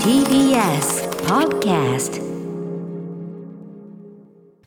[0.00, 2.16] TBS Podcast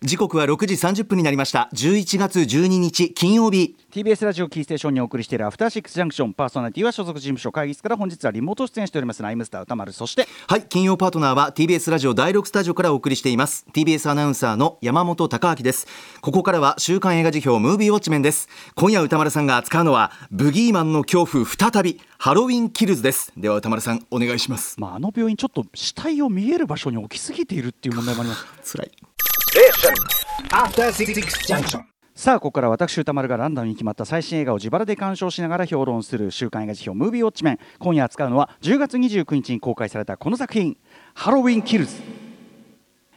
[0.02, 1.70] 時刻は6時30分になりました。
[1.74, 3.76] 11月12日金曜日。
[3.92, 6.32] TBS ラジオキーステーションにお送りしているアフターシックスジャンクション。
[6.32, 9.22] パーソナリティは所属事務所会議室から本日はリモート出演しております。
[9.22, 9.92] ライムスター歌丸。
[9.92, 13.66] そしてはい金曜パートナーは TBS ラジオ第6スタジオからお送りしています。
[13.74, 15.86] TBS アナウンサーの山本貴明です。
[16.22, 18.48] ここからは週刊映画辞表ムービーウォッチメンです。
[18.76, 23.34] 今夜歌丸さんが扱うのはブギーマンの恐怖再びハロウィンキルズです。
[23.36, 24.80] では歌丸さんお願いします。
[24.80, 28.46] まああの病院ちょっと死体を見える場所に置きすぎているっていう問題もあります。
[28.78, 29.09] 辛い
[30.52, 31.82] After Six Junction.
[32.14, 37.60] さあここから私宇多丸がランダムに決まった最新映画を自腹で鑑賞しながら評論する週刊映画時評ムービーウォッチメン。
[37.80, 40.78] 今夜扱うのは10月29日に公開されたこの作品。
[41.16, 42.00] ハロウィンキルズ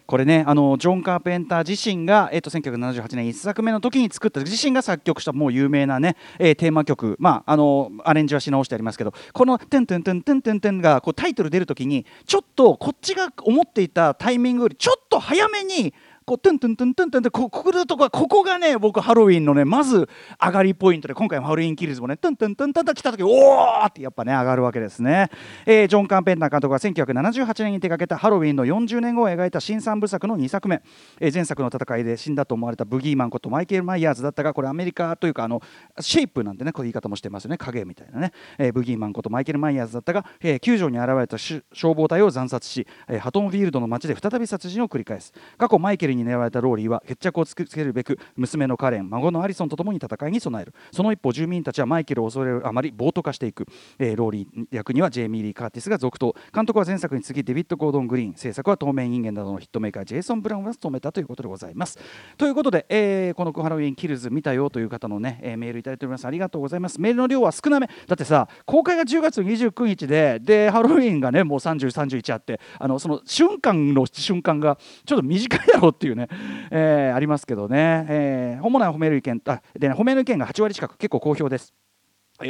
[0.06, 7.16] これねあのジョン・カーペンター自身が、えっと、1978年1作目の時に作った自身が作曲したもう有名なね、えーテーマ曲。
[7.18, 15.92] まああのアレンジはし直してありますけどこの「テンテンテンテンテンテン」がこうタイトル出る時にちょっとこっちが思っていたタイミングよりちょっと早めに
[16.24, 20.08] こうトゥントゥントゥントゥントゥンってここ来るとこここがね僕ハロウィンのねまず
[20.40, 25.30] 上がりポイントで今回もハロウィンキルズもねトゥントゥントゥントゥンと来た時おーってやっぱね上がるわけですね、
[25.66, 30.82] えージョン・カーペンター監督が1978年に手掛けたハロウィンの40年後を描いた新三部作の2作目、
[31.20, 35.62] えー前作の戦いで死んだと思われたブギーマンことマイケル・マイヤーズだったがこれアメリカというかあの
[36.00, 37.58] シェイプなんてねこういう言い方もしてますよね。
[37.58, 41.62] 影みたいなね、えーブギーマンことマイケル・マイヤーズだったが、えー救助に現れた消
[41.94, 45.32] 防隊を惨殺し、えーハドンフィールドの街で再び殺人を繰り返す。
[45.58, 50.74] 過去マイケルに狙われたローリーは決着をつけるべく娘のカレン孫のアリソンと共に戦いに備える。
[50.92, 53.66] その一方住民たちはマイケルを恐れるあまり暴徒化していく、
[53.98, 56.34] えーローリー役にはジェイミー・リー・カーティスが続投。
[56.54, 61.98] 監督は前作に次ぎデビッド・ゴードン・グリーン制作は透明人間などのヒットメーカージェイソン・ブラムが務めたということでございます。
[62.36, 66.26] ということで、えーこのハロウィンキルズ見たよという方のね、えーメールいただいております。
[66.26, 67.00] ありがとうございます。
[67.00, 67.88] メールの量は少なめ。
[68.06, 76.26] だってさ公開が10月29日ででハロウィンがねもう3031あってあのその瞬間の瞬間がちょっと短いだろうってていうね、
[76.72, 81.72] えーありますけどね、えー主な褒める意見あで、ね、褒める意見が8割近く結構好評です。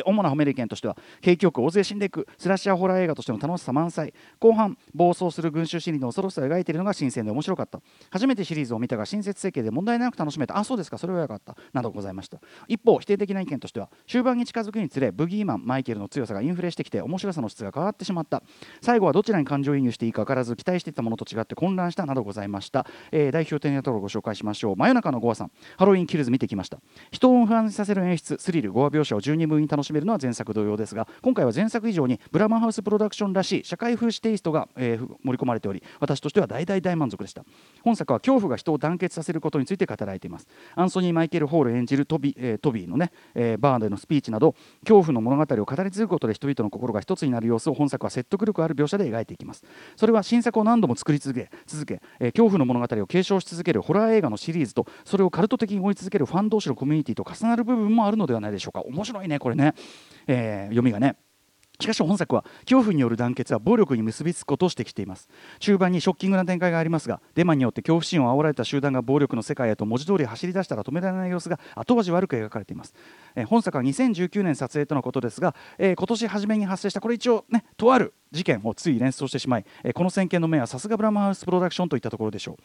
[0.05, 4.15] 主な褒める意見としては景気よく大勢死んでいくスラッシャーホラー映画としての楽しさ満載。
[4.39, 7.81] 後半暴走する群衆心理の恐ろしさを描いているのが新鮮で面白かった。
[8.11, 10.57] 初めてシリーズを見たが親切設計で問題なく楽しめた。
[10.57, 10.99] あそうですか。
[10.99, 11.57] それはよかった。
[11.73, 12.39] などございました。
[12.69, 18.43] 一方否定的な意見としては終盤に近づくにつれブギーマンマイケルの強さがインフレしてきて面白さの質が変わってしまった。
[18.81, 22.07] 最後はどちらに感情移入していいか分からず期待していたものと違って混乱した。
[22.07, 24.77] などございました、えー代表的なところをご紹介しましょう。
[24.77, 25.51] 真夜中のゴアさん。
[25.77, 26.79] ハロウィンキルズ見てきました。
[27.11, 37.45] 人を不安にさせる演出スリルゴア描写を十二分に楽しめるのは前作同様ですが今回は前作以上にブラマンハウスプロダクションらしい社会風刺テイストが、えー盛り込まれており私としては大大大満足でした。
[37.83, 40.47] 本作は恐怖が人を団結させることについて語られています。
[40.75, 49.65] アンソニー・マイケル・ホール演じるトビ,、えートビーのね、えーバーでのスピーチなど恐怖の物語を語り継ぐことで人々の心が一つになる様子を本作は説得力ある描写で描いていきます。
[49.97, 58.83] それは新作を何度も作り続け続け、えー恐怖の物語を継承し続けるホラー映画のシリーズとそれをカルト的に追い続けるファン同士のコミュニティと重なる部分もあるのではないでしょうか。
[58.83, 59.72] 面白いねこれね、
[60.27, 61.17] えー読みがね。
[61.81, 65.29] しかし本作は恐怖による団結は暴力に結びつくことを指摘しています。
[65.59, 72.95] 中盤にショッキングな展開がありますがデマによって恐怖心を煽られた集団が暴力の世界へと文字通り走り出したら止められない様子が後味悪く描かれています、
[73.35, 82.57] えー本作は2019年撮影とのことですが、えー今年初めに発生したこれ一応ねとある事件をつい連想してしまい、えーこの先見の目はさすがブラマウスプロダクションといったところでしょう。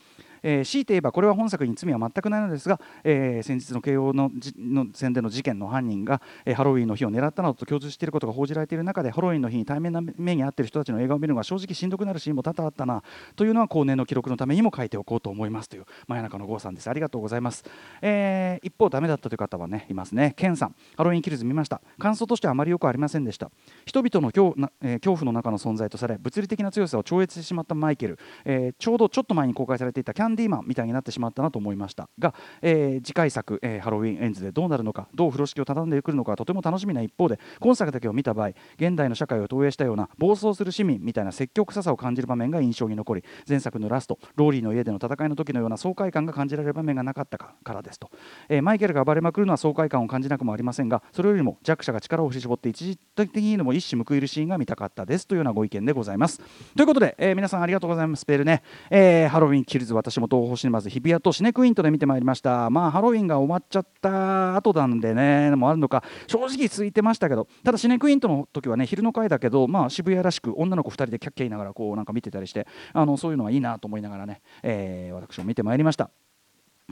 [0.43, 13.03] えー強いて言えばこれは本作に罪は全くないのですが、えー先日の慶応のじの宣伝の事件の犯人が、えーハロウィンの日を狙ったなどと供述していることが報じられている中でハロウィンの日に対面な目に遭っている人たちの映画を見るのが正直しんどくなるシーンも多々あったな
[13.35, 16.89] というのは後年の記録のためにも書いておこうと思いますという真夜中の郷さんです。
[16.89, 17.63] ありがとうございます、
[18.01, 20.33] えー一方ダメだったという方はねいますね。
[20.35, 20.75] ケンさん。
[20.95, 21.81] ハロウィンキルズ見ました。
[21.99, 23.49] 感想としてはあまりよくありませんでした。
[23.85, 32.09] 人々の恐な、えー恐怖の中の存在とされ物理的な強さを超越してしまったマイケル、えーちょうどちょっと前に公開されていたキャンンディーマンみたいになってしまったなと思いました。
[32.19, 48.09] が、えー次回作、えーハロウィンエンズでどうなるのかどう風呂敷を畳んでくるのかとても楽しみな一方で今作だけを見た場合現代の社会を投影したような暴走する市民みたいな積極臭さを感じる場面が印象に残り前作のラストローリーの家での戦いの時のような爽快感が感じられる場面がなかったかからですと、
[48.49, 56.39] えーマイケルが暴れまくるのは爽快感を感じなくもありませんがそれよりも弱者が力を振り絞って一時的にでも一矢報いるシーンが見たかったですというようなご意見でございます。
[56.75, 58.25] ということで、えー皆さんありがとうございます。
[58.25, 62.69] ペールね、えーハロウィンキルズ私も東宝シネマズ日比谷とシネクイントで見てまいりました。
[62.69, 76.11] まあハロウィンが終わっちゃった後なんでねもあるのか正直空いてましたけどただシネクイントの時はね昼の回だけどまあ渋谷らしく女の子2人でキャッキャ言いながらこうなんか見てたりしてあのそういうのはいいなと思いながらね、えー私も見てまいりました。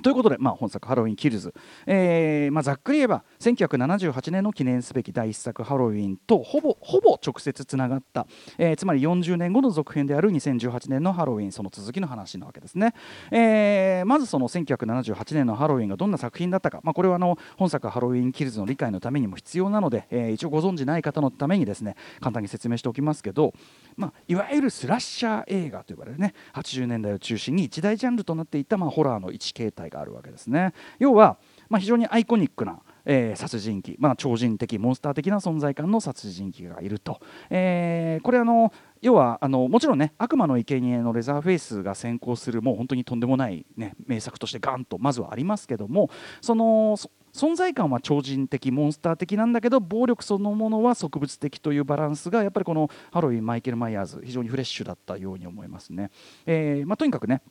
[0.03, 1.53] ということで、まあ、本作「ハロウィン・キルズ」
[1.88, 8.27] えーまあ、ざっくり言えば1978年の記念すべき第一作「ハロウィン」とほぼほぼ直接つながった、
[8.57, 12.94] えーつまり40年後の続編である2018年のハロウィンその続きの話なわけですね、
[13.31, 23.53] えーまずその1978年のハロウィンがどんな作品だったか、まあ、これはあの本作「ハロウィン・キルズ」の理解のためにも必要なので、えー一応ご存じない方のためにですね簡単に説明しておきますけど、
[23.95, 29.84] まあ、いわゆるスラッシャー映画と呼ばれるね80年代を中心に一大ジャンルとなっていた、まあ、ホラーの一形態。
[29.89, 30.73] があるわけですね。
[30.99, 31.37] 要は、
[31.69, 46.09] まあ、非常にアイコニックなえー殺人鬼、まあ、超人的モンスター的な存在感の殺人鬼がいると、えーこれあの要はあのもちろんね悪魔の生贄のレザーフェイスが先行するもう本当にとんでもない、ね、名作としてガンとまずはありますけども
[46.41, 46.97] その
[47.31, 56.09] 存在感は超人的モンスター的なんだけど暴力そのものは植物的というバランスがやっぱりこのハロウィンマイケル・マイヤーズ非常にフレッシュだったように思いますね。
[56.45, 57.41] えーまあ、とにかくね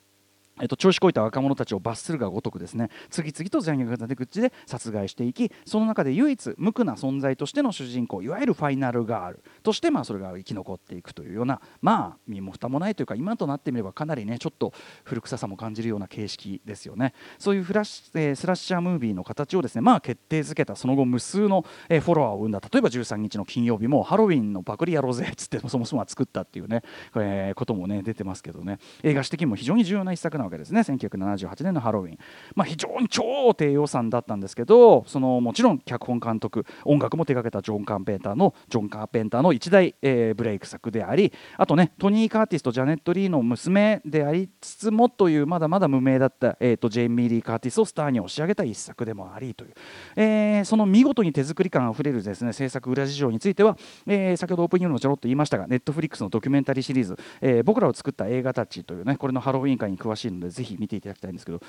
[0.60, 14.72] えっと、調子こいた若者たちを罰するがごとくですね次々と残虐な手口で殺害していきその中で唯一無垢な存在としての主人公いわゆるファイナルガールとして、まあ、それが生き残っていくというようなまあ身も蓋もないというか今となってみればかなりねちょっと
[15.02, 17.14] 古臭さも感じるような形式ですよね。
[17.38, 22.60] そういうフラッシ、えースラッシャームービーの形をですねまあ決定づけたその後無数の、えーフォロワーを生んだ。
[22.60, 26.82] 例えば13日の金曜日もハロウィンのパクリやろうぜっつってそもそもは作ったっていうね、
[27.16, 28.78] えーこともね出てますけどね。
[29.02, 30.80] 映画史的にも非常に重要な一作わけですね。
[30.80, 32.18] 1978年のハロウィン、
[32.54, 49.74] まあ、非常に超低予算だったんですけどそのもちろん脚本監督音楽も手掛けたジョン・カーペンターのジョン・カーペンターの一大、えーブレイク作でありあとねトニー・カーティスとジャネット・リーの娘でありつつもというまだまだ無名だった、えー、とジェイミー・リー・カーティスをスターに押し上げた一作でもありという、
[50.16, 53.76] えーその見事に手作り感あふれるですね制作裏事情については、
[54.06, 61.60] えー先ほどオープニングでもちょろっと言いましたがネットフリックスのドキュメンタリーシリーズ、えー僕らを作った映画たちというねこれのハロウィン会に詳しいのでぜひ見ていただきたいんですけど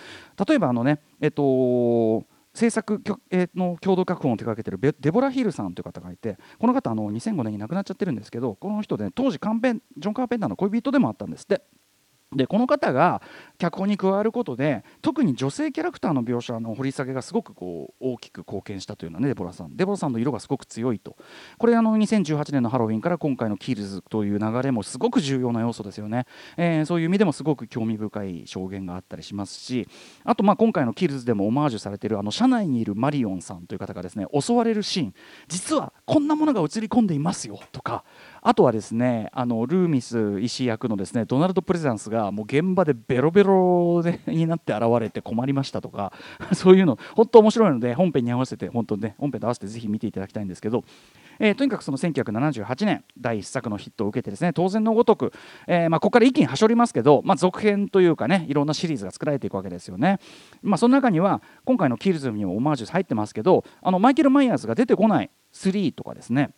[0.48, 3.02] 例えばあのねえっと制作
[3.54, 11.64] の共同脚本を手掛けているデボラ・ヒールさんという方がいてこの方あの2005年に亡くなっちゃってるんですけどこの人で、当時カンペンジョン・カーペンターの恋人でもあったんですって。
[12.36, 13.22] でこの方が
[13.58, 19.76] 脚本に加わることで特に女性キャラクターの描写の掘り下げがすごくこう大きく貢献したというのはねデボラさん。
[19.76, 21.16] デボラさんの色がすごく強いと。
[21.58, 26.26] これあの2018年のハロウィンから今回のキルズという流れもすごく重要な要素ですよね、
[26.58, 29.88] えーそういう意味でもすごく興味深い証言があったりしますし
[30.24, 35.14] あとまあ今回のキルズでもオマージュされているあの車内にいるマリオンさんという方がですね襲われるシーン。
[35.48, 38.04] 実はこんなものが映り込んでいますよとか
[38.48, 46.14] あとはですねあのルーミス医師役のですねドナルド・プレザンスがもう現場でベロベロになって現れて困りましたとか
[46.54, 50.84] そういうの本当面白いので本編に合わせて本当ね本編と合わせてぜひ見ていただきたいんですけど
[51.40, 55.34] えーとにかくその1978年第一作のヒットを受けてですね当然のごとく、
[55.66, 60.20] えーまあ、ここから一気にはしょりますけど、まあ、続編というかねいろんなシリーズが作られていくわけですよね。
[60.62, 66.52] まあ、その中には今回の「キルズ」にもオマージュ入ってますけどあのマイケル・マイヤーズが出てこない3とかですね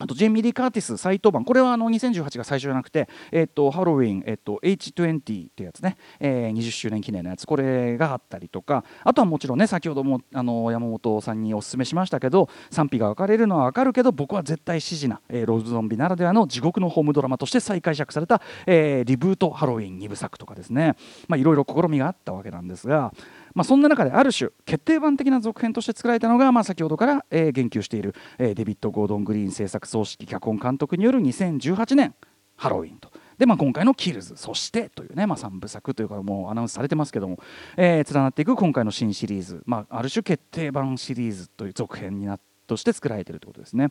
[0.00, 7.46] あとジェイミ・リー・カーティス再登板これはあの2018が最初じゃなくて、えっとハロウィン、えっと H20 っていうやつね、えー20周年記念のやつ。
[7.46, 8.84] これがあったりとか。
[9.04, 20.96] あとはもちろんね先ほどもあの山本さんにお勧めしましたけど賛否が分かれるのは分かるけど僕は絶対支持な、えーローズゾンビならではの地獄のホームドラマとして再解釈された、えーリブートハロウィン2部作とかですね。
[21.36, 23.12] いろいろ試みがあったわけなんですが
[23.54, 32.14] まあ、そんな中である種決定版的な続編として作られたのが、まあ、先ほどから、えー言及している、えーデビッド・ゴードン・グリーン制作総指揮脚本監督による2018年
[32.56, 33.10] ハロウィンと。
[33.38, 37.38] でまあ、今回の「キルズ」そしてというね、まあ、3部作というかもうアナウンスされてますけども、
[37.78, 43.88] えー連なっていく今回の新シリーズ、まあ、ある種決定版シリーズという続編になとして作られているということですね。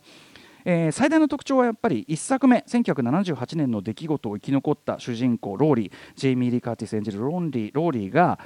[0.66, 8.40] えー最大の特徴はやっぱり1作目1978年の出来事を生き残った主人公ローリージェイミー・リー・カーティス演じるロンリーローリーが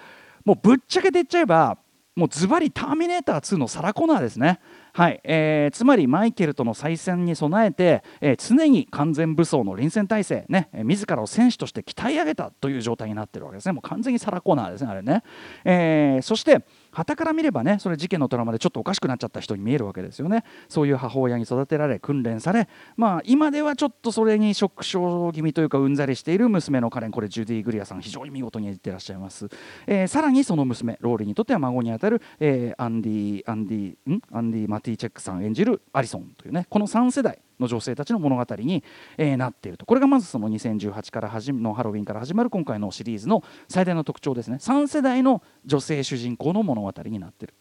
[0.45, 1.77] もうぶっちゃけて言っちゃえば
[2.15, 4.59] もうズバリターミネーター2のサラ・コナーですね。
[4.93, 5.19] はい。
[5.23, 13.71] えーつまりマイケルとの再戦に備えて、えー常に完全武装の臨戦態勢、ね、えー自らを戦士として鍛え上げたという状態になっているわけですね。
[13.71, 15.23] もう完全にサラ・コナーですねあれね、
[15.65, 20.43] えーそして傍から見ればねそれ事件のトラウマでちょっとおかしくなっちゃった人に見えるわけですよね。
[20.69, 27.11] そういう母親に育てられ訓練されまあ今ではちょっとそれにショック症気味というかうんざりしている娘のカレン。
[27.11, 29.49] これジュディ・グリアさん非常に見事に演じてらっしゃいます、
[29.87, 34.21] えーさらにその娘ローリーにとっては孫にあたる、えーアンディアンディん？
[34.31, 37.39] アンディ・マティチェックさん演じるアリソンというねこの3世代。
[37.59, 38.83] の女性たちの物語に、
[39.17, 39.85] えーなっていると。
[39.85, 44.57] これがまずその2018から始のハロウィンから始まる今回のシリーズの最大の特徴ですね。
[44.59, 47.53] 3世代の女性主人公の物語になっている。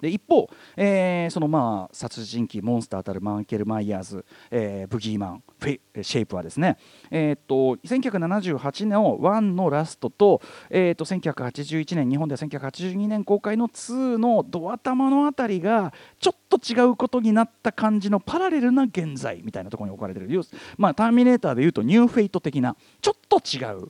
[0.00, 5.42] で一方、えーそのまあ殺人鬼モンスターたるマイケル・マイヤーズ、えーブギーマン。
[5.66, 6.78] The Shape はですね、
[7.10, 20.28] えー、と1978年の1のラストと,、えー、と1981年日本では1982年公開の2のド頭のあたりがちょっと違うことになった感じのパラレルな現在みたいなところに置かれてる
[20.76, 23.88] まあターミネーターでいうとニューフェイト的なちょっと違う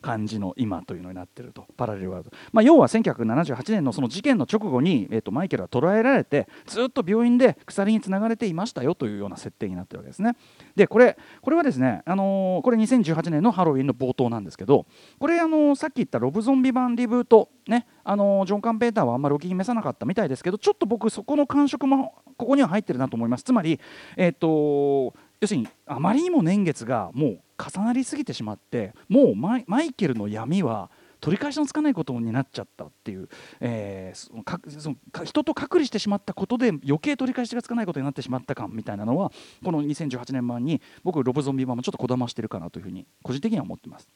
[0.00, 10.36] 感じの今というのになってるとパラレルワールド、まあ、要は1978年のその事件の直後に、えー、とマイケルは捕らえられてずっと病院で鎖につながれていましたよというような設定になってるわけですね。
[10.74, 11.09] でこれ
[11.42, 14.86] これはですね、あのーこれ2018年のハロウィンの冒頭なんですけど
[15.18, 23.44] これ、あのーさっき言ったロブゾンビ版リブートねあのージョン・カンペーターはあんまりお気に召さなかったみたいですけどちょっと僕そこの感触もここには入ってるなと思います。
[23.44, 23.80] つまり
[24.16, 33.28] えっ、と要するにあまりにも年月がもう重なりすぎてしまってもうマイマイケルの闇は取り返しのつかないことになっちゃったっていう、
[33.60, 39.32] えーそのかその人と隔離してしまったことで余計取り返しがつかないことになってしまった感みたいなのは
[39.64, 44.08] この2018年版に僕ロブゾンビ版もちょっとこだましてるかなというふうに個人的には思ってます。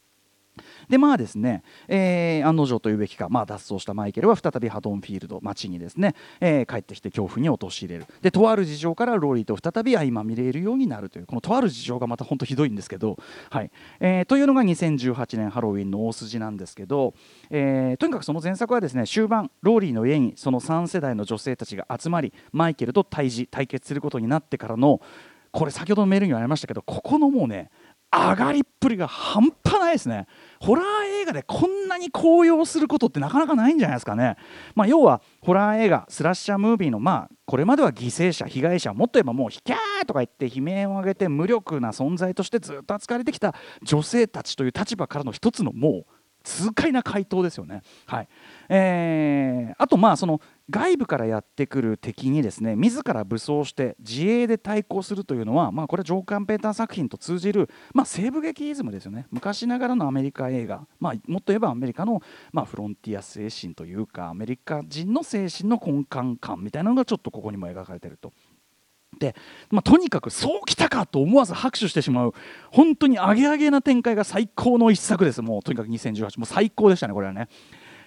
[0.89, 8.07] でまあですね、えー案の定というべきか、まあ、脱走したマイケルは再びハドンフィールド町にですね、えー帰ってきて恐怖に陥れる。
[8.23, 11.27] でとある事情からローリーと再び相まみれるようになるという。
[11.27, 13.19] このとある事情がまた本当ひどいんですけど、
[13.51, 13.71] はい。
[14.01, 17.15] えーというのが2018年ハロウィンの大筋なんですけど、
[17.51, 25.01] えーとにかくその前作はですね終盤ローリーの家にその3世代の女性たちが集まりマイケルと対峙対決することになってからの
[25.55, 27.71] これ先ほどのメールにもありましたけどここのもうね
[28.17, 30.27] 上がりっぷりが半端ないですね。
[30.61, 30.85] ホラー
[31.21, 34.37] 映画でこんなに高揚することってなかなかないんじゃないですかね、
[34.75, 46.07] まあ、要はホラー映画スラッシャームービーのまあこれまでは犠牲者被害者もっと言えばもうひきゃーとか言って悲鳴を上げて無力な存在としてずっと扱われてきた女性たちという立場からの一つのもう
[46.45, 47.83] 痛快な回答ですよね。
[48.07, 48.29] はい
[48.69, 62.23] えーあとまあその外部からやってくる敵にですね自ら武装して自衛で対抗するというのは、まあ、これはジョー・カンペーター作品と通じる、まあ、西部劇イズムですよね昔ながらのアメリカ映画、まあ、もっと言えばアメリカの、
[62.53, 68.33] まあ、フロンティア精神というかアメリカ人の精神の根幹感みたいなのがちょっとここにも描かれてると。
[69.19, 69.35] で
[69.71, 72.35] まあ、とにかくそうきたかと思わず拍手してしまう
[72.71, 77.49] 本当にアゲアゲな展開が最高の一作ですもうとにかく2018もう最高でしたねこれはね。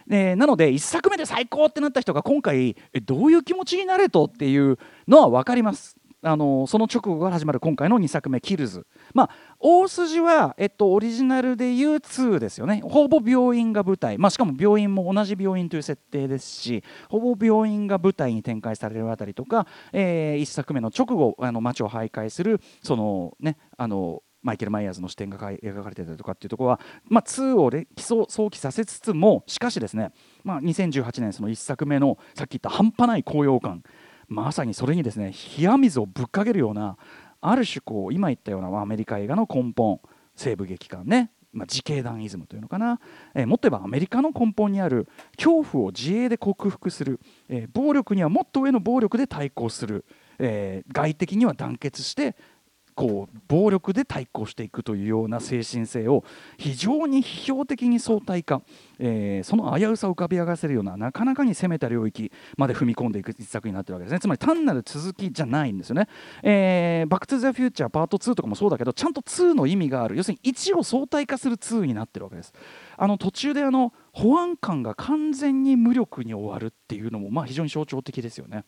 [0.08, 5.97] でなので1作目で最高ってなった人が今回えどういう気持ちになれとっていうのは分かります。
[6.28, 9.30] あのその直後から始まる今回の2作目「キルズ」まあ
[9.60, 12.82] 大筋は、えっと、オリジナルでいう2ですよね。
[12.84, 30.12] ほぼ病院が舞台、まあ、しかも病院も同じ病院という設定ですしほぼ病院が舞台に展開されるあたりとか、え1作目の直後あの街を徘徊するそのねあのマイケル・マイヤーズの視点が描かれてたりとかっていうところは、まあ、2をれ想想起させつつもしかしですね、
[30.44, 33.84] まあ、2018年その1作目のさっき言った半端ない高揚感。
[34.28, 36.98] まさにそれにですね冷や水をぶっかけるような
[37.42, 40.00] ある種こう今言ったようなアメリカ映画の根本
[40.36, 43.00] 西部劇館ね、まあ、自警団イズムというのかな、
[43.34, 45.08] えーもっと言えばアメリカの根本にある
[45.38, 47.20] 恐怖を自衛で克服する、
[47.50, 50.06] えー暴力にはもっと上の暴力で対抗する、
[50.40, 52.36] えー外的には団結して
[52.98, 56.24] こう暴力で対抗していくというような精神性を
[56.58, 58.64] 非常に批評的に相対化、
[58.98, 66.08] えーその危うさを浮かび上がらせるようななかなかに攻めた領域まで踏み込んでいく一作になってるわけですねつまり単なる続きじゃないんですよね。
[66.42, 72.52] えーバック・トゥ・ザ・フューチャーパート2とかもそうだけどちゃんと2の意味がある要するに1を相対化する2になってるわけです。
[72.98, 78.66] あの途中であの保安官が完全に無力に終わるっていうのもまあ非常に象徴的ですよね。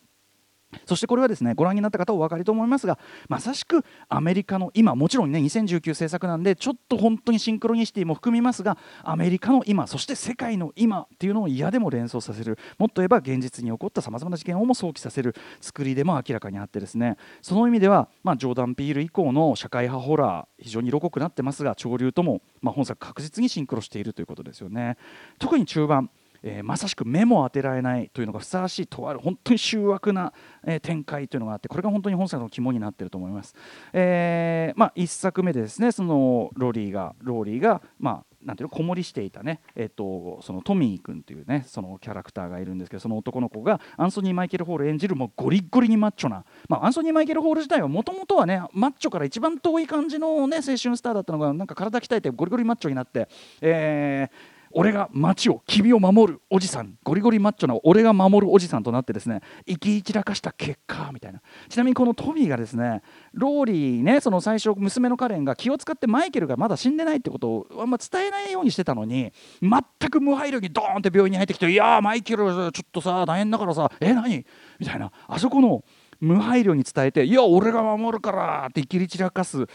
[0.86, 12.58] そしてこれはですねご覧になった方お分かりと思いますがまさしくアメリカの今もちろんね2019制作なんでちょっと本当にシンクロニシティも含みますがアメリカの今そして世界の今っていうのを嫌でも連想させる。
[12.78, 15.36] もっと言えば現実に起こったさまざまな事件をも想起させる。
[15.62, 17.18] 作りでも明らかにあってですね。
[17.42, 24.98] その意味では、まあ、ジョーダン・ピール以降の社会派ホラー非常に色濃くなってますが潮流とも、まあ、本作確実にシンクロしているということですよね。
[25.40, 26.10] 特に中盤
[26.44, 30.34] えーまさしく目も当てられないというのがふさわしいとある本当に醜悪な、
[30.66, 33.56] えー展開というのがあってこれが本当に本作の肝になっていると思います。
[33.94, 53.28] えーまあ、1作目でですねそのローリーがローリーが、まあなんていうの子守していたね、えっとそのトミー君というねそのキャラクターがいるんですけどその男の子がアンソニー・マイケル・ホール演じるもうゴリッゴリにマッチョな、まあ、アンソニー・マイケル・ホール自体はもともとはねマッチョから一番遠い感じのね青春スターだったのがなんか体鍛えてゴリゴリマッチョになって、
[53.62, 63.02] えー俺が街を君を守るおじさんゴリゴリマッチョな俺が守るおじさんとなってですね生き散らかした結果みたいなちなみにこのトミーがですね
[63.34, 74.46] ローリーねその最初娘のカレンが気を使ってマイケルがまだ死んでないってことをあんま伝えないようにしてたのに全く無配慮にドーンって病院に入ってきて「いやマイケルちょっとさ大変だからさえ何?」
[74.80, 75.84] みたいなあそこの
[76.20, 79.66] 無配慮に伝えて「いや俺が守るから」って生きり散らかす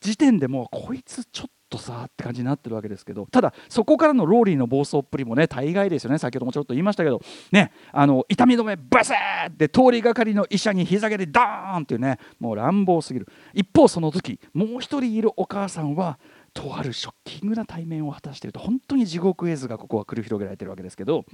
[0.00, 6.18] 時点でもうこいつちょっととさって感じになってるわけですけどただそこからのローリーの暴走っぷりもね大概ですよね。
[6.18, 7.20] 先ほどもちょっと言いましたけど。
[7.50, 13.28] ねあの痛み止めバスーって通りがかりの医者に膝蹴りダーンっていうねもう乱暴すぎる。
[13.54, 16.18] 一方その時もう一人いるお母さんは
[16.52, 21.24] とあるショッキングな対面を果たしていると本当に地獄絵図がここは繰り広げられてるわけですけど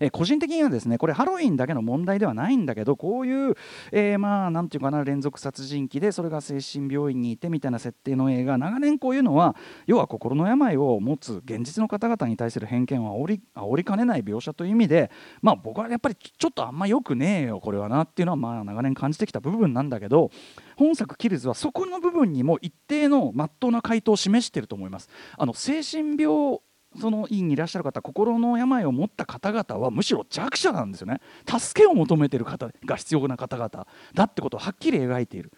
[0.00, 3.54] え個人的にはですねこれハロウィンだけの問題ではないんだけどこういう、
[3.90, 15.10] えーまあなんていうかな連続殺人鬼でそれが精神病院にいてみたいな設定の映画長年こういうのは要は心の病を持つ現実の方々に対する偏見を煽り煽りかねない描写という意味で
[15.40, 20.30] まあ僕はやっぱりちょっとあんまよくねえよこれはなっていうのはまあ長年感じてきた部分なんだけど
[20.76, 25.08] 本作「キルズ」はそこの部分にも一定の真っ当な回答を示してると思います。
[25.36, 26.60] あの精神病
[27.00, 35.52] その院にいらっしゃる方心の病を持った方々はむしろ弱者なんですよね助けを求めている方が必要な方々だってことをはっきり描いている。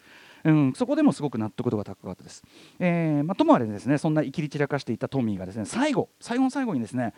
[0.45, 2.43] うん、そこでもすごく納得度が高かったです。
[2.79, 7.13] えーまあ、ともあれですねそんな生きり散らかしていたトミーがですね最後最後の最後にですね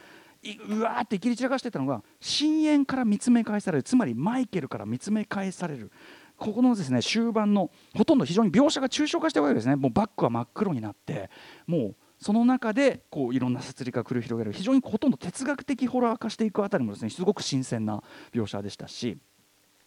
[0.70, 5.92] うわーって生きり散らかしていたのが深淵から見つめ返されるつまりマイケルから見つめ返される
[6.38, 11.30] ここのですね終盤のほとんど非常に描写が抽象化してるわけですねもうバックは真っ黒になって
[11.66, 19.18] もうその中でこういろんな殺戮が繰り広げる非常にほとんど哲学的ホラー化していくあたりもですねすごく新鮮な描写でしたし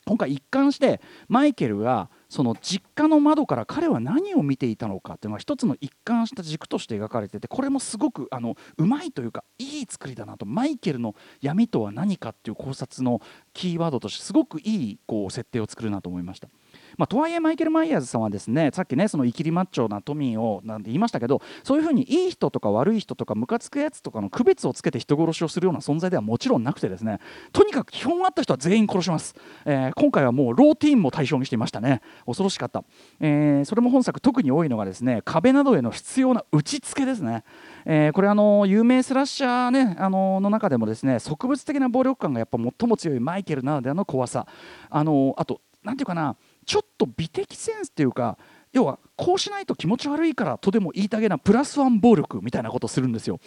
[0.06, 13.20] 今回一貫してマイケルがその実家の窓から彼は何を見ていたのかっていうのが一つの一貫した軸として描かれていてこれもすごくあのうまいというかいい作りだなとマイケルの闇とは何かっていう考察の
[13.52, 16.48] キーワードとしてすごくいいこう設定を作るなと思いました。
[17.00, 27.20] まあ、とはいえマイケル・マイヤーズさんはですねさっきねそのイキリマッチョなトミーをなんて言いましたけどそういうふうにいい人とか悪い人とかムカつくやつとかの区別をつけて人殺しをするような存在ではもちろんなくてですね
[27.54, 32.02] とにかく基本あった人は全員殺します、えー今回はもうローティーンも対象にしていましたね。
[32.26, 32.84] 恐ろしかった、
[33.18, 37.44] えーそれも本作特に多いのがですね壁などへの必要な打ち付けですね、
[37.86, 44.46] えーこれあの有名スラッシャーねあのの中でもですね植物的な暴力感がやっぱ最も強いマイケルならではの怖さ。
[44.90, 46.36] あのあとなんていうかな
[46.66, 48.38] ちょっと美的センスっていうか
[48.72, 53.40] 要はこうしないと気持ち悪いからとでも言いたげなプラスワン暴力みたいなことをするんですよ。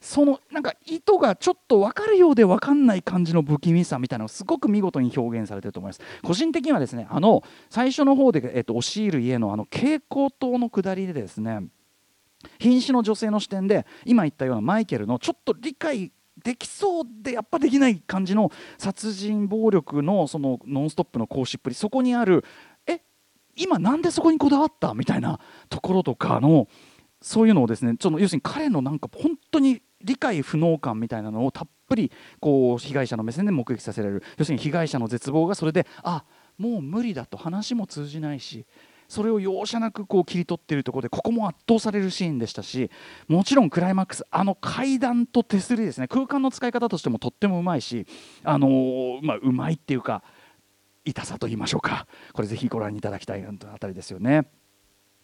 [0.00, 11.68] そのなんか意図がちょっと分かるようで分かんない感じの不気味さみたいなのがすごく見事に表現されてると思います個人的にはですねあの最初の方で、えっと、押し入る家のあの蛍光灯の下りでですね
[12.58, 16.12] 瀕死の女性の視点で今言ったようなマイケルのちょっと理解
[16.44, 22.44] できそうでやっぱできない感じの殺人暴力のそのノンストップの行使っぷりそこにある
[22.86, 23.00] え
[23.56, 26.68] 今なんでそこにこだわったみたいなところとかの
[27.22, 34.22] そういうのをですねちょっと要するに彼のなんか本当に理解不能感みたいなのをたっぷりこう被害者の目線で目撃させられる。
[34.36, 36.24] 要するに被害者の絶望がそれであ
[36.58, 38.66] もう無理だと話も通じないし
[39.08, 42.90] それを容赦なくこう切り取っているところでここも圧倒されるシーンでしたし
[43.28, 48.06] もちろんクライマックスあの階段と手すりですね空間の使い方としてもとってもうまいし
[48.42, 50.22] あのまあうまいっていうか
[51.04, 54.48] 痛さと言いましょうかこれぜひご覧いただきたいあたりですよね。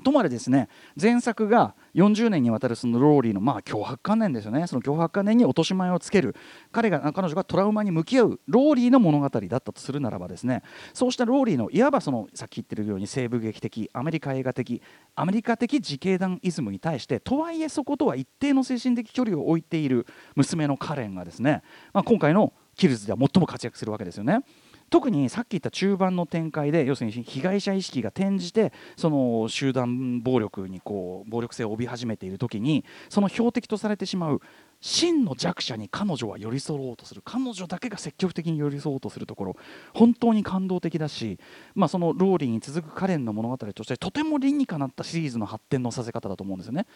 [0.01, 0.69] ともあれですね
[1.01, 4.67] 前作が40年にわたるそのローリーのまあ強迫観念ですよね。
[4.67, 6.37] その強迫観念に落とし前をつける。
[6.73, 10.63] 彼が彼女がトラウマに向き合うローリーの物語だったとするならばですね。
[10.93, 14.83] そうしたローリーのいわばそのさっき言ってるように西部劇的アメリカ映画的
[15.17, 24.41] アメリカ的自警団イズムに対してとはいえそことは一定の精神的距離を置いている娘のカレンがですね、まあ、今回のキルズでは最も活躍するわけですよね。
[24.91, 34.43] 特にさっき言った中盤の展開で要するに被害者意識が転じてその集団暴力にこう暴力性を帯び始めている時にその標的とされてしまう
[34.81, 39.57] 真の弱者に彼女は寄り添おうとする彼女だけが積極的に寄り添おうとするところ
[39.95, 41.39] 本当に感動的だし、
[41.75, 46.87] まあ、そのローリーに続くカレンの物語としてとても理にかなったシリーズの発展のさせ方だと思うんですよね。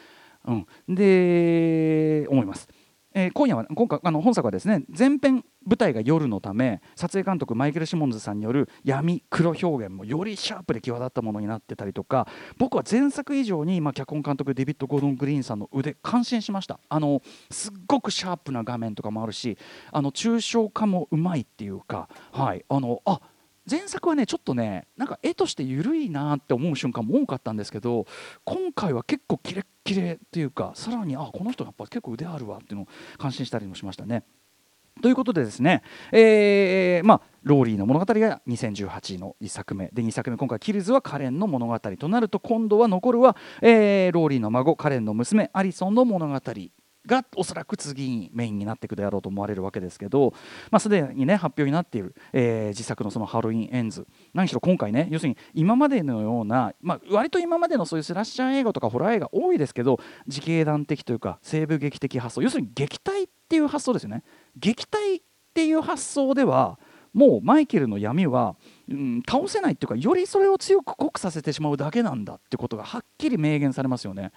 [0.47, 2.69] うん、で思います。
[3.15, 12.27] えー今夜は今回あの本作はですね前編舞台が夜のため撮影監督マイケル・シモンズさんによる闇黒表現もよりシャープで際立ったものになってたりとか
[12.59, 16.81] 僕は前作以上に、まあ、脚本監督デビッド・ゴードン・グリーンさんの腕感心しました。
[16.89, 19.57] あのすっごくシャープな画面とかもあるし
[19.93, 22.65] あの抽象化もうまいっていうかはい。
[22.69, 23.21] あのあ
[23.71, 28.07] 前作はねちょっとねなんか絵として緩いなって思う瞬間も多かったんですけど
[28.45, 34.25] 今回は結構キレッキレっていうかさらにあこの人やっぱ結構腕あるわっていうのを感心したりもしましたね。
[35.03, 46.41] ということでですね、えーまあ、ローリーの物語が2018の1作目で2作目今回キルズはカレンの物語となると今度は残るは、えーローリーの孫カレンの娘アリソンの物語
[47.07, 50.33] がおそらく次にメインになっていくであろうと思われるわけですけど、
[50.71, 64.25] まあ、すでにね発表になっている、えー次作のそのハロウィンエンズ何しろ今回ね要するに今までのような、まあ、割と今までのそういうスラッシャー映画とかホラー映画多いですけど自警団的というか西部劇的発想要するに撃退っていう発想ですよね
[64.57, 66.79] 撃退っていう発想では
[67.13, 68.57] もうマイケルの闇は、
[68.91, 74.33] うん、倒せないっていうかよりそれを強く濃くさせてしまうだけなんだってことがはっきり明言されますよね。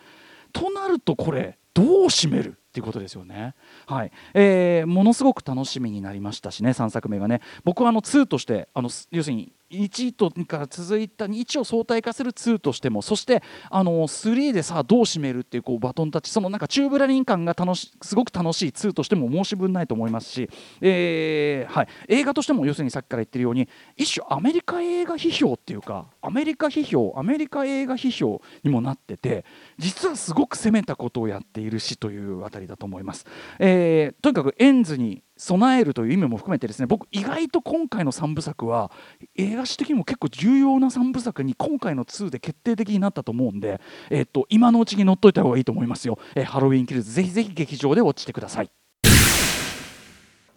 [0.54, 3.54] となるとこれどう締めるっていうことですよね。
[3.86, 20.50] はい、えーものすごく楽しみになりましたしね3作目がね僕はあの2としてあの要するに1とから続いた1を相対化する2としてもそしてあの3でさあどう締めるっていうこうバトンタッチそのなんかチューブラリン感が楽しすごく楽しい2としても申し分ないと思いますし、
[20.82, 29.46] えーはい、映画としても要するにさっきから言ってるように一種アメリカ映画批評っていうかアメリカ批評アメリカ映画批評にもなってて
[29.78, 33.26] 実はすごく攻めたことをやっているしというあたりだと思います。
[33.60, 38.92] えーとにかくエンズに備えるという意味も含めてですね僕意外と今回の3部作は
[39.36, 48.72] 映画史的にも結構重要な3部作に今回の2で決定的になったと思うんで、えっと今のうちに乗っといた方がいいと思いますよ、えーハロウィンキルズぜひぜひ劇場で落ちてください。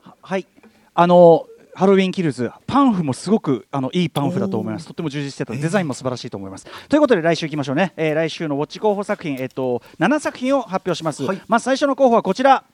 [0.03, 0.47] ははい。
[0.95, 4.87] あのハロウィンキルズパンフもすごくあのいいパンフだと思います。
[4.87, 5.53] とっても充実してた。
[5.53, 12.65] デザインも素晴らしいと思います、ということで来週いきましょうね、えー来週のウォッチ候補作品、えっと7作品を発表します、まず最初の候補はこちら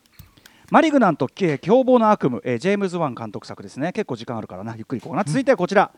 [0.71, 3.93] マリグナントえー凶暴な悪夢、えージェームズ・ワン監督作ですね。
[3.93, 4.75] 結構時間あるからな。
[4.77, 5.93] ゆっくりいこうかな、続いてはこちら。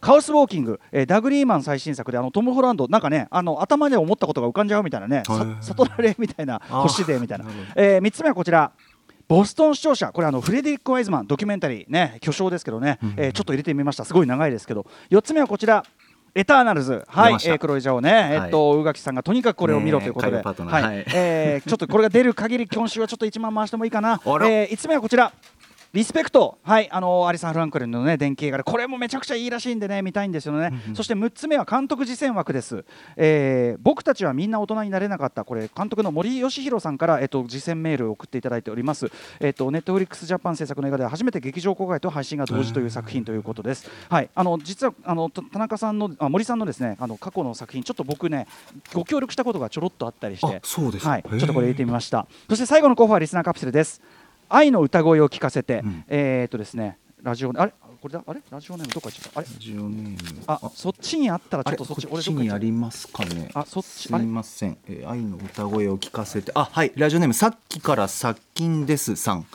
[0.00, 7.44] カオスウォーキング、えーダグ・リーマン最新作であのトム・ホランドなんかねあの頭で思ったことが浮かんじゃうみたいなねさ悟られみたいな星でみたいな、
[7.76, 8.72] え3つ目はこちら。
[9.26, 10.12] ボストン視聴者。
[10.12, 14.04] これあのフレデリック・ワイズマンドキュメンタリーね巨匠ですけどね、えーちょっと入れてみました。
[14.04, 14.86] すごい長いですけど。
[15.10, 15.84] 4つ目はこちら
[16.36, 17.34] エターナルズ、はい。
[17.34, 20.82] えー、黒いジャオね、えっと、宇垣さんがとにかくこれを見ろということで、はい。
[20.82, 24.20] はいえーちょっとこれが出る限り今週はちょっと1万回してもいいかな。
[24.24, 25.32] えー、5つ目はこちら。
[25.94, 32.84] リスペクト、はい、あのアリサン・フランクリンのね電気映画でこれもめちゃくちゃいいらしいんでね見たいんですよね、そして6つ目は監督次戦枠です、
[33.16, 35.44] えー僕たちはみんな大人になれなかった。
[35.44, 39.10] これ監督の森喜弘さんから、えっと次戦メールを送っていただいております。
[39.40, 48.46] えっとネットフリックスジャパン制作の映画では初めて劇場公開と配信が同時という作品ということです、はい、あの実はあのた田中さんのあ森さんのですねあの過去の作品ちょっと僕ね
[48.92, 50.56] ご協力したことがちょろっとあったりして。
[50.56, 51.10] あそうですか。
[51.10, 52.26] はい、ちょっとこれ入れてみました。
[52.48, 54.00] そして最後の候補はリスナーカプセルです
[54.48, 56.04] 愛の歌声を聞かせて、ん。
[56.08, 57.72] えーっとですねラジオあれ？
[58.02, 58.22] これだ？
[58.26, 58.42] あれ？
[58.50, 59.48] ラジオネームどこ行っちゃったあれ？
[59.48, 60.42] ラジオネーム。
[60.46, 63.50] あそっちにあったらちょっとそっちこっちにありますかね。
[63.54, 66.52] あそっちすみません、えー愛の歌声を聞かせて。
[66.54, 66.92] あはい。
[66.96, 69.46] ラジオネームさっきから殺菌ですさん。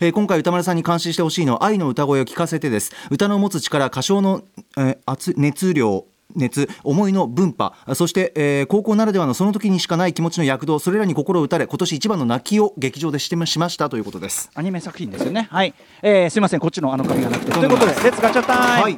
[0.00, 2.92] えー今回歌丸さんに監視してほしいのは愛の歌声を聞かせてです。
[3.10, 4.42] 歌の持つ力歌唱の、
[4.76, 14.50] えー圧熱量熱思いの分派そして、えー高校ならではのその時にしかない気持ちの躍動それらに心を打たれ今年一番の泣きを劇場でしてましましたということです。
[14.52, 15.48] たアニメ作品ですよね。
[15.50, 16.60] はい、えー、すいません。
[16.60, 17.52] こっちのあの紙がなくて。
[17.52, 18.96] ということで Let's ガチャタイム、はい。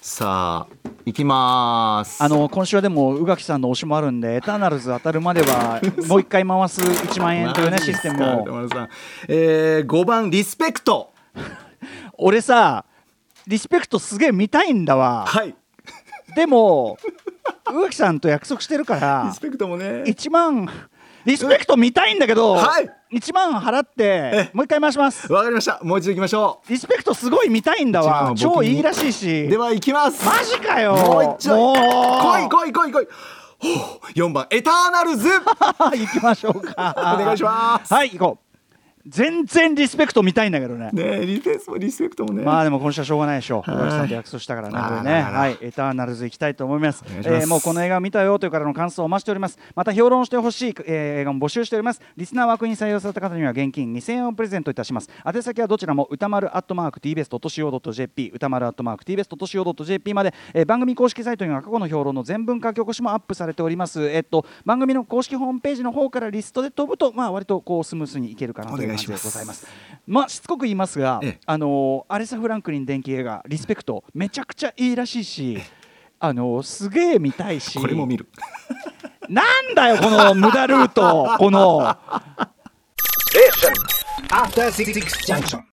[0.00, 2.22] さあ行きます。
[2.22, 8.46] あの今週はでも宇垣さんの推しもあるんでエターナルズ当たるまではもう一回回す1万円というね システムを。
[9.28, 11.12] えー、5番リスペクト。
[12.18, 12.84] 俺さ
[13.46, 15.26] リスペクトすげえ見たいんだわ。
[15.26, 15.54] はい。
[16.34, 16.96] でも
[17.70, 20.04] 宇垣さんと約束してるからリスペクトもね。
[20.06, 20.68] 1万
[21.24, 22.90] リスペクト見たいんだけど、はい。
[23.12, 25.32] 1万払ってもう一回回します。
[25.32, 25.80] わかりました。
[25.82, 28.34] もう一度行きましょリスペクトすごい見たいんだわ。
[28.36, 29.48] 超いいらしいうし。
[29.48, 30.24] では行きます。
[30.24, 30.96] マジかよ。
[30.96, 31.56] もう一丁。
[31.56, 31.76] もう。
[31.76, 33.08] 来い来い来い来い。
[33.58, 35.28] ほう4番エターナルズ。
[35.78, 36.94] 行きましょうか。
[37.20, 37.94] お願いします。
[37.94, 38.41] はい行こう
[39.06, 43.70] 全然リスペクト見たいんだけどねねリペスもリスペクトもね、まあでも今週はしょうがないでしょう。
[43.70, 47.04] はい小垣さんと約束したからね、これね、はい、エターナルズ行きたいと思います。
[47.08, 49.58] えーもうこの映画を見たよという方の感想をお待ちしております。
[49.74, 52.00] また評論してほしい、えー映画も募集しております。
[52.16, 55.10] リスナー枠に採用された方には現金2000円をプレゼントいたします。
[55.26, 64.08] 宛先はどちらも歌丸アットマーク tbs.co.jp 歌丸アットマーク tbs.co.jp まで、えー番組公式サイトには過去の評論の全文書き起こしもアップされております。
[64.08, 69.66] えっと番組の公式ホームページの方からリストで飛ぶとまあ割とこうスムースにいけるかなという感じでございます。
[70.06, 75.58] まあしつこく言いますが、ええあのーアレサ・フランクリン電気映画「リスペクト」めちゃくちゃいいらしいし、
[76.18, 78.28] あのーすげえ見たいしこれも見る
[79.28, 81.96] なんだよこの無駄ルートこの
[84.30, 84.92] After Six
[85.26, 85.60] Junction.